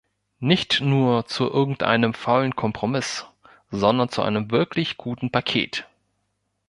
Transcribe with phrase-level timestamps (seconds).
[0.39, 3.27] Nicht nur zu irgend einem faulen Kompromiss,
[3.69, 5.87] sondern zu einem wirklich guten Paket!